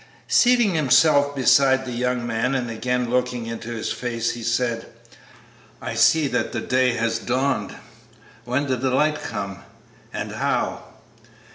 [0.27, 4.87] Seating himself beside the young man and again looking into his face, he said,
[5.79, 7.75] "I see that the day has dawned;
[8.43, 9.59] when did the light come,
[10.11, 10.85] and how?"